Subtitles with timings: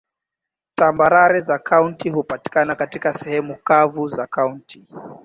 [0.75, 4.85] Tambarare za kaunti hupatikana katika sehemu kavu za kaunti.